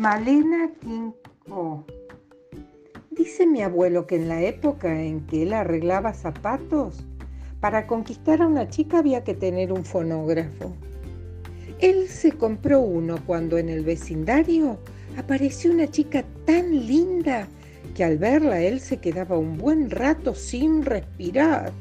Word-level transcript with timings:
Malena 0.00 0.70
King 0.80 1.12
Dice 3.10 3.46
mi 3.46 3.60
abuelo 3.60 4.06
que 4.06 4.16
en 4.16 4.28
la 4.28 4.40
época 4.40 4.98
en 4.98 5.26
que 5.26 5.42
él 5.42 5.52
arreglaba 5.52 6.14
zapatos, 6.14 7.04
para 7.60 7.86
conquistar 7.86 8.40
a 8.40 8.46
una 8.46 8.70
chica 8.70 9.00
había 9.00 9.24
que 9.24 9.34
tener 9.34 9.74
un 9.74 9.84
fonógrafo. 9.84 10.72
Él 11.80 12.08
se 12.08 12.32
compró 12.32 12.80
uno 12.80 13.18
cuando 13.26 13.58
en 13.58 13.68
el 13.68 13.84
vecindario 13.84 14.78
apareció 15.18 15.70
una 15.70 15.90
chica 15.90 16.24
tan 16.46 16.70
linda 16.86 17.46
que 17.94 18.02
al 18.02 18.16
verla 18.16 18.62
él 18.62 18.80
se 18.80 19.00
quedaba 19.00 19.36
un 19.36 19.58
buen 19.58 19.90
rato 19.90 20.34
sin 20.34 20.82
respirar. 20.82 21.72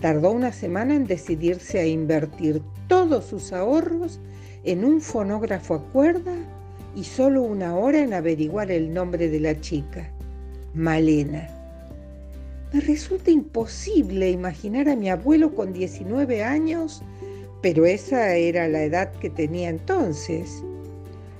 Tardó 0.00 0.32
una 0.32 0.52
semana 0.52 0.94
en 0.94 1.06
decidirse 1.06 1.80
a 1.80 1.86
invertir 1.86 2.62
todos 2.88 3.26
sus 3.26 3.52
ahorros 3.52 4.20
en 4.64 4.86
un 4.86 5.02
fonógrafo 5.02 5.74
a 5.74 5.82
cuerda 5.92 6.53
y 6.94 7.04
solo 7.04 7.42
una 7.42 7.76
hora 7.76 8.00
en 8.00 8.14
averiguar 8.14 8.70
el 8.70 8.92
nombre 8.92 9.28
de 9.28 9.40
la 9.40 9.60
chica, 9.60 10.10
Malena. 10.74 11.48
Me 12.72 12.80
resulta 12.80 13.30
imposible 13.30 14.30
imaginar 14.30 14.88
a 14.88 14.96
mi 14.96 15.08
abuelo 15.10 15.54
con 15.54 15.72
19 15.72 16.42
años, 16.42 17.02
pero 17.62 17.86
esa 17.86 18.34
era 18.34 18.68
la 18.68 18.82
edad 18.82 19.12
que 19.12 19.30
tenía 19.30 19.68
entonces. 19.68 20.62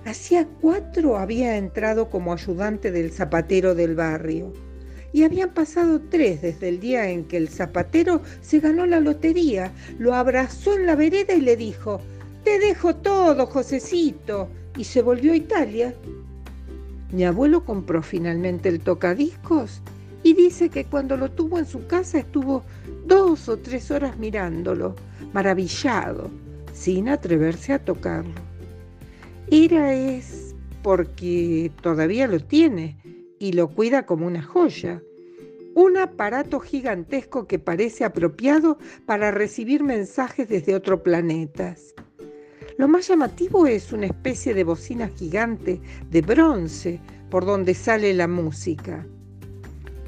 Hacía 0.05 0.47
cuatro 0.61 1.17
había 1.17 1.57
entrado 1.57 2.11
como 2.11 2.33
ayudante 2.33 2.91
del 2.91 3.11
zapatero 3.11 3.75
del 3.75 3.95
barrio 3.95 4.53
y 5.13 5.23
habían 5.23 5.55
pasado 5.55 6.01
tres 6.11 6.43
desde 6.43 6.69
el 6.69 6.81
día 6.81 7.09
en 7.09 7.25
que 7.25 7.37
el 7.37 7.49
zapatero 7.49 8.21
se 8.41 8.61
ganó 8.61 8.85
la 8.85 9.01
lotería, 9.01 9.73
lo 9.99 10.15
abrazó 10.15 10.75
en 10.75 10.87
la 10.87 10.97
vereda 10.97 11.35
y 11.35 11.41
le 11.41 11.57
dijo, 11.57 12.01
te 12.45 12.59
dejo 12.59 12.95
todo, 12.95 13.47
Josecito, 13.47 14.49
y 14.77 14.85
se 14.85 15.03
volvió 15.03 15.33
a 15.33 15.37
Italia. 15.37 15.95
Mi 17.11 17.25
abuelo 17.25 17.65
compró 17.65 18.03
finalmente 18.03 18.69
el 18.69 18.81
tocadiscos 18.81 19.81
y 20.23 20.35
dice 20.35 20.69
que 20.69 20.85
cuando 20.85 21.17
lo 21.17 21.31
tuvo 21.31 21.59
en 21.59 21.67
su 21.67 21.87
casa 21.87 22.19
estuvo 22.19 22.63
dos 23.07 23.49
o 23.49 23.57
tres 23.57 23.91
horas 23.91 24.19
mirándolo, 24.19 24.95
maravillado, 25.33 26.31
sin 26.73 27.09
atreverse 27.09 27.73
a 27.73 27.79
tocarlo. 27.79 28.35
Era 29.51 29.95
es 29.95 30.55
porque 30.83 31.71
todavía 31.83 32.27
lo 32.27 32.41
tiene 32.41 32.99
y 33.39 33.53
lo 33.53 33.69
cuida 33.69 34.07
como 34.07 34.27
una 34.27 34.43
joya. 34.43 35.03
Un 35.75 35.97
aparato 35.97 36.61
gigantesco 36.61 37.47
que 37.47 37.59
parece 37.59 38.05
apropiado 38.05 38.79
para 39.07 39.31
recibir 39.31 39.83
mensajes 39.83 40.49
desde 40.49 40.75
otro 40.75 41.03
planeta. 41.03 41.75
Lo 42.77 42.89
más 42.89 43.07
llamativo 43.07 43.69
es 43.69 43.93
una 43.93 44.07
especie 44.07 44.53
de 44.53 44.65
bocina 44.65 45.07
gigante 45.07 45.81
de 46.11 46.23
bronce 46.23 47.01
por 47.31 47.47
donde 47.47 47.73
sale 47.73 48.13
la 48.15 48.27
música. 48.27 49.07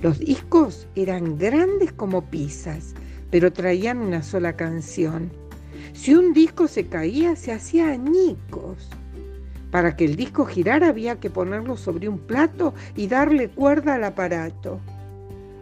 Los 0.02 0.18
discos 0.18 0.88
eran 0.96 1.38
grandes 1.38 1.92
como 1.92 2.28
pizzas, 2.28 2.94
pero 3.30 3.52
traían 3.52 3.98
una 3.98 4.20
sola 4.24 4.56
canción. 4.56 5.30
Si 5.92 6.16
un 6.16 6.32
disco 6.32 6.66
se 6.66 6.86
caía, 6.86 7.36
se 7.36 7.52
hacía 7.52 7.90
añicos. 7.90 8.88
Para 9.70 9.96
que 9.96 10.04
el 10.04 10.16
disco 10.16 10.44
girara 10.44 10.88
había 10.88 11.20
que 11.20 11.30
ponerlo 11.30 11.76
sobre 11.76 12.08
un 12.08 12.18
plato 12.18 12.74
y 12.96 13.06
darle 13.06 13.48
cuerda 13.48 13.94
al 13.94 14.02
aparato. 14.02 14.80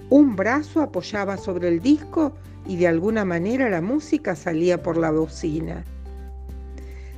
Un 0.08 0.36
brazo 0.36 0.80
apoyaba 0.80 1.36
sobre 1.36 1.69
el 1.69 1.80
disco 1.80 2.32
y 2.66 2.77
de 2.77 2.88
alguna 2.88 3.27
manera 3.27 3.69
la 3.69 3.82
música 3.82 4.34
salía 4.34 4.82
por 4.82 4.97
la 4.97 5.10
bocina. 5.10 5.84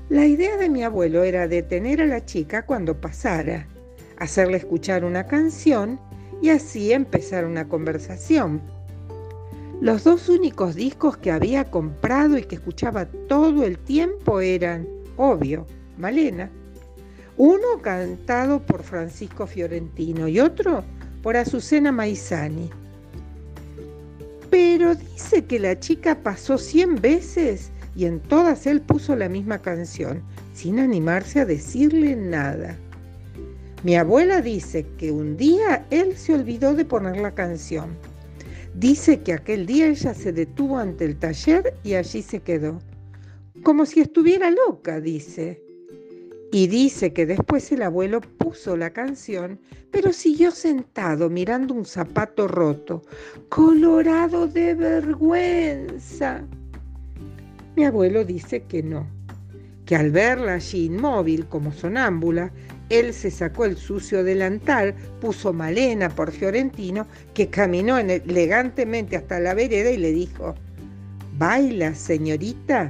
La 0.08 0.24
idea 0.24 0.56
de 0.56 0.68
mi 0.68 0.84
abuelo 0.84 1.24
era 1.24 1.48
detener 1.48 2.00
a 2.00 2.06
la 2.06 2.24
chica 2.24 2.64
cuando 2.64 3.00
pasara, 3.00 3.66
hacerle 4.18 4.56
escuchar 4.56 5.04
una 5.04 5.26
canción 5.26 5.98
y 6.40 6.50
así 6.50 6.92
empezar 6.92 7.44
una 7.44 7.68
conversación. 7.68 8.60
Los 9.80 10.04
dos 10.04 10.28
únicos 10.28 10.76
discos 10.76 11.16
que 11.16 11.32
había 11.32 11.64
comprado 11.64 12.38
y 12.38 12.44
que 12.44 12.54
escuchaba 12.54 13.06
todo 13.26 13.64
el 13.64 13.78
tiempo 13.78 14.40
eran, 14.40 14.86
obvio, 15.16 15.66
Malena. 15.98 16.50
Uno 17.36 17.82
cantado 17.82 18.62
por 18.64 18.84
Francisco 18.84 19.48
Fiorentino 19.48 20.28
y 20.28 20.38
otro 20.38 20.84
por 21.20 21.36
Azucena 21.36 21.90
Maizani. 21.90 22.70
Pero 24.50 24.94
dice 24.94 25.44
que 25.44 25.58
la 25.58 25.80
chica 25.80 26.22
pasó 26.22 26.58
cien 26.58 26.94
veces 26.94 27.72
y 27.96 28.04
en 28.04 28.20
todas 28.20 28.66
él 28.66 28.82
puso 28.82 29.16
la 29.16 29.28
misma 29.28 29.62
canción, 29.62 30.22
sin 30.52 30.78
animarse 30.78 31.40
a 31.40 31.46
decirle 31.46 32.14
nada. 32.14 32.76
Mi 33.82 33.96
abuela 33.96 34.42
dice 34.42 34.86
que 34.98 35.10
un 35.10 35.36
día 35.36 35.86
él 35.90 36.16
se 36.16 36.34
olvidó 36.34 36.74
de 36.74 36.84
poner 36.84 37.16
la 37.16 37.34
canción. 37.34 37.96
Dice 38.74 39.20
que 39.20 39.32
aquel 39.32 39.64
día 39.64 39.88
ella 39.88 40.12
se 40.12 40.32
detuvo 40.32 40.76
ante 40.76 41.06
el 41.06 41.16
taller 41.16 41.74
y 41.82 41.94
allí 41.94 42.20
se 42.20 42.40
quedó. 42.40 42.78
Como 43.62 43.86
si 43.86 44.00
estuviera 44.00 44.50
loca, 44.50 45.00
dice. 45.00 45.62
Y 46.52 46.66
dice 46.68 47.12
que 47.12 47.26
después 47.26 47.72
el 47.72 47.82
abuelo 47.82 48.20
puso 48.20 48.76
la 48.76 48.90
canción, 48.90 49.58
pero 49.90 50.12
siguió 50.12 50.50
sentado 50.50 51.30
mirando 51.30 51.74
un 51.74 51.84
zapato 51.84 52.46
roto, 52.46 53.02
colorado 53.48 54.46
de 54.46 54.74
vergüenza. 54.74 56.44
Mi 57.76 57.84
abuelo 57.84 58.24
dice 58.24 58.62
que 58.62 58.82
no, 58.82 59.06
que 59.84 59.96
al 59.96 60.10
verla 60.10 60.54
allí 60.54 60.86
inmóvil 60.86 61.46
como 61.46 61.72
sonámbula, 61.72 62.50
él 62.88 63.12
se 63.12 63.30
sacó 63.30 63.66
el 63.66 63.76
sucio 63.76 64.24
delantal, 64.24 64.94
puso 65.20 65.52
Malena 65.52 66.08
por 66.08 66.32
Fiorentino, 66.32 67.06
que 67.34 67.48
caminó 67.48 67.98
elegantemente 67.98 69.14
hasta 69.16 69.40
la 69.40 69.52
vereda 69.52 69.90
y 69.90 69.98
le 69.98 70.10
dijo, 70.12 70.54
¿baila, 71.36 71.94
señorita? 71.94 72.88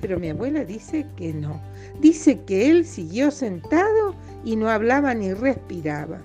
Pero 0.00 0.20
mi 0.20 0.30
abuela 0.30 0.64
dice 0.64 1.04
que 1.16 1.32
no. 1.32 1.60
Dice 2.00 2.38
que 2.46 2.70
él 2.70 2.84
siguió 2.84 3.32
sentado 3.32 4.14
y 4.44 4.54
no 4.54 4.70
hablaba 4.70 5.12
ni 5.12 5.34
respiraba, 5.34 6.20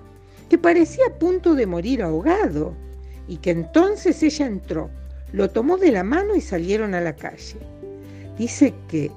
que 0.48 0.60
parecía 0.60 1.06
a 1.08 1.18
punto 1.18 1.56
de 1.56 1.66
morir 1.66 2.04
ahogado, 2.04 2.76
y 3.28 3.38
que 3.38 3.50
entonces 3.50 4.22
ella 4.22 4.46
entró, 4.46 4.92
lo 5.32 5.50
tomó 5.50 5.78
de 5.78 5.92
la 5.92 6.04
mano 6.04 6.36
y 6.36 6.42
salieron 6.42 6.94
a 6.94 7.02
la 7.02 7.16
calle. 7.16 7.58
Dice 8.38 8.74
que, 8.88 9.12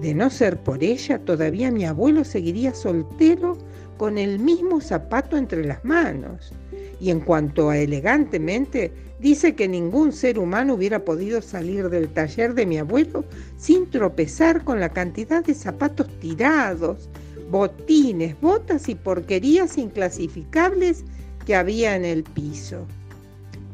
de 0.00 0.14
no 0.14 0.30
ser 0.30 0.58
por 0.58 0.82
ella, 0.84 1.18
todavía 1.18 1.70
mi 1.70 1.84
abuelo 1.84 2.24
seguiría 2.24 2.74
soltero 2.74 3.56
con 3.96 4.18
el 4.18 4.38
mismo 4.38 4.80
zapato 4.80 5.36
entre 5.36 5.64
las 5.64 5.84
manos. 5.84 6.52
Y 7.00 7.10
en 7.10 7.20
cuanto 7.20 7.70
a 7.70 7.78
elegantemente, 7.78 8.92
dice 9.18 9.54
que 9.54 9.68
ningún 9.68 10.12
ser 10.12 10.38
humano 10.38 10.74
hubiera 10.74 11.04
podido 11.04 11.40
salir 11.40 11.88
del 11.88 12.08
taller 12.08 12.54
de 12.54 12.66
mi 12.66 12.78
abuelo 12.78 13.24
sin 13.56 13.90
tropezar 13.90 14.64
con 14.64 14.80
la 14.80 14.90
cantidad 14.90 15.44
de 15.44 15.54
zapatos 15.54 16.08
tirados, 16.20 17.08
botines, 17.50 18.38
botas 18.40 18.88
y 18.88 18.94
porquerías 18.94 19.78
inclasificables 19.78 21.04
que 21.46 21.54
había 21.54 21.96
en 21.96 22.04
el 22.04 22.24
piso. 22.24 22.86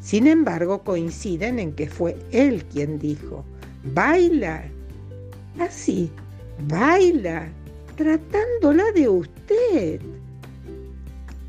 Sin 0.03 0.27
embargo, 0.27 0.83
coinciden 0.83 1.61
en 1.61 1.73
que 1.73 1.89
fue 1.89 2.17
él 2.33 2.65
quien 2.65 2.99
dijo, 2.99 3.45
baila. 3.95 4.65
Así, 5.61 6.11
baila, 6.67 7.49
tratándola 7.97 8.91
de 8.93 9.09
usted. 9.09 10.01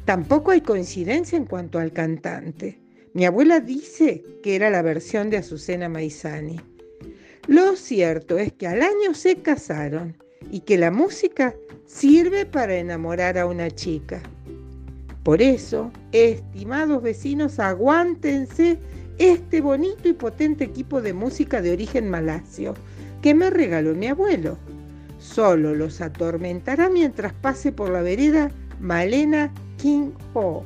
Tampoco 0.05 0.51
hay 0.51 0.61
coincidencia 0.61 1.35
en 1.35 1.45
cuanto 1.45 1.79
al 1.79 1.91
cantante. 1.91 2.79
Mi 3.13 3.25
abuela 3.25 3.59
dice 3.59 4.23
que 4.43 4.55
era 4.55 4.69
la 4.69 4.83
versión 4.83 5.31
de 5.31 5.37
Azucena 5.37 5.89
Maizani. 5.89 6.59
Lo 7.47 7.75
cierto 7.75 8.37
es 8.37 8.53
que 8.53 8.67
al 8.67 8.83
año 8.83 9.15
se 9.15 9.37
casaron 9.37 10.15
y 10.51 10.59
que 10.59 10.77
la 10.77 10.91
música 10.91 11.55
sirve 11.87 12.45
para 12.45 12.75
enamorar 12.75 13.37
a 13.37 13.47
una 13.47 13.71
chica. 13.71 14.21
Por 15.23 15.41
eso, 15.41 15.89
estimados 16.11 17.01
vecinos, 17.01 17.57
aguántense 17.57 18.77
este 19.17 19.61
bonito 19.61 20.09
y 20.09 20.13
potente 20.13 20.65
equipo 20.65 21.01
de 21.01 21.13
música 21.13 21.61
de 21.61 21.71
origen 21.71 22.09
malasio 22.09 22.73
que 23.21 23.33
me 23.33 23.49
regaló 23.49 23.95
mi 23.95 24.07
abuelo. 24.07 24.57
Solo 25.19 25.73
los 25.75 26.01
atormentará 26.01 26.89
mientras 26.89 27.31
pase 27.31 27.71
por 27.71 27.89
la 27.89 28.01
vereda 28.01 28.51
Malena 28.81 29.53
King 29.77 30.11
Ho. 30.33 30.65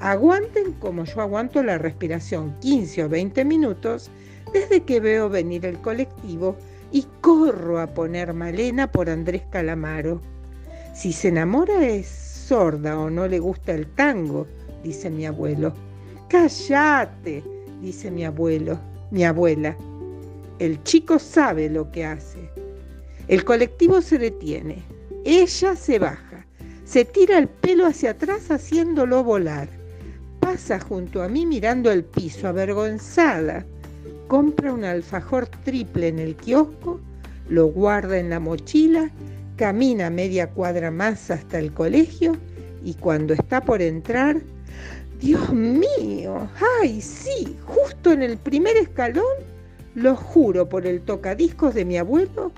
Aguanten 0.00 0.72
como 0.72 1.04
yo 1.04 1.20
aguanto 1.20 1.62
la 1.62 1.76
respiración 1.76 2.54
15 2.60 3.04
o 3.04 3.08
20 3.10 3.44
minutos 3.44 4.10
desde 4.54 4.84
que 4.84 5.00
veo 5.00 5.28
venir 5.28 5.66
el 5.66 5.78
colectivo 5.80 6.56
y 6.92 7.04
corro 7.20 7.78
a 7.78 7.88
poner 7.88 8.32
Malena 8.32 8.90
por 8.90 9.10
Andrés 9.10 9.42
Calamaro. 9.50 10.22
Si 10.94 11.12
se 11.12 11.28
enamora 11.28 11.86
es 11.86 12.25
sorda 12.46 12.98
o 12.98 13.10
no 13.10 13.26
le 13.26 13.40
gusta 13.40 13.72
el 13.72 13.86
tango, 13.94 14.46
dice 14.84 15.10
mi 15.10 15.26
abuelo. 15.26 15.72
Cállate, 16.28 17.42
dice 17.80 18.10
mi 18.10 18.24
abuelo, 18.24 18.78
mi 19.10 19.24
abuela. 19.24 19.76
El 20.58 20.82
chico 20.84 21.18
sabe 21.18 21.68
lo 21.68 21.90
que 21.90 22.04
hace. 22.04 22.48
El 23.28 23.44
colectivo 23.44 24.00
se 24.00 24.18
detiene. 24.18 24.82
Ella 25.24 25.74
se 25.74 25.98
baja, 25.98 26.46
se 26.84 27.04
tira 27.04 27.38
el 27.38 27.48
pelo 27.48 27.86
hacia 27.86 28.12
atrás 28.12 28.48
haciéndolo 28.50 29.24
volar. 29.24 29.68
Pasa 30.38 30.78
junto 30.78 31.22
a 31.24 31.28
mí 31.28 31.44
mirando 31.46 31.90
el 31.90 32.04
piso, 32.04 32.46
avergonzada. 32.46 33.66
Compra 34.28 34.72
un 34.72 34.84
alfajor 34.84 35.48
triple 35.64 36.08
en 36.08 36.20
el 36.20 36.36
kiosco, 36.36 37.00
lo 37.48 37.66
guarda 37.66 38.18
en 38.18 38.30
la 38.30 38.38
mochila, 38.38 39.10
camina 39.56 40.10
media 40.10 40.50
cuadra 40.50 40.90
más 40.90 41.30
hasta 41.30 41.58
el 41.58 41.72
colegio 41.72 42.36
y 42.84 42.94
cuando 42.94 43.34
está 43.34 43.60
por 43.60 43.82
entrar, 43.82 44.40
Dios 45.20 45.52
mío, 45.52 46.48
ay 46.80 47.00
sí, 47.00 47.56
justo 47.64 48.12
en 48.12 48.22
el 48.22 48.36
primer 48.36 48.76
escalón, 48.76 49.24
lo 49.94 50.14
juro 50.14 50.68
por 50.68 50.86
el 50.86 51.00
tocadiscos 51.00 51.74
de 51.74 51.84
mi 51.84 51.96
abuelo, 51.96 52.52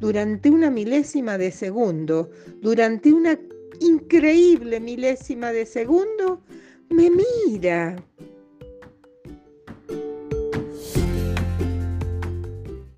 durante 0.00 0.50
una 0.50 0.70
milésima 0.70 1.36
de 1.36 1.50
segundo, 1.50 2.30
durante 2.62 3.12
una 3.12 3.38
increíble 3.80 4.80
milésima 4.80 5.52
de 5.52 5.66
segundo, 5.66 6.40
me 6.88 7.10
mira 7.10 7.96